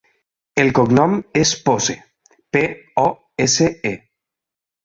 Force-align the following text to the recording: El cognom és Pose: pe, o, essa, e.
El 0.63 0.71
cognom 0.77 1.13
és 1.41 1.51
Pose: 1.67 1.97
pe, 2.57 2.65
o, 3.05 3.07
essa, 3.47 3.69
e. 3.93 3.97